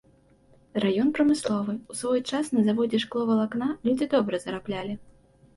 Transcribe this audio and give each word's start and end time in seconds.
Раён 0.83 1.11
прамысловы, 1.17 1.75
у 1.93 1.99
свой 1.99 2.19
час 2.31 2.45
на 2.55 2.63
заводзе 2.71 3.03
шкловалакна 3.05 3.69
людзі 3.89 4.09
добра 4.15 4.41
зараблялі. 4.49 4.93